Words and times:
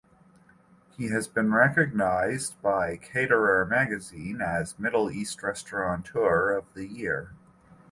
He 0.97 1.09
has 1.09 1.27
been 1.27 1.53
recognized 1.53 2.59
by 2.63 2.97
Caterer 2.97 3.63
Magazine 3.67 4.41
as 4.41 4.79
"Middle 4.79 5.11
East 5.11 5.43
Restaurateur 5.43 6.57
of 6.57 6.65
the 6.73 6.87
Year". 6.87 7.33